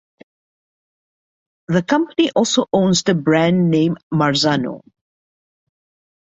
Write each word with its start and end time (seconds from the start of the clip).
The 1.67 1.83
company 1.83 2.31
also 2.35 2.65
owns 2.73 3.03
the 3.03 3.13
brand 3.13 3.69
name 3.69 3.97
"Marzano". 4.11 4.81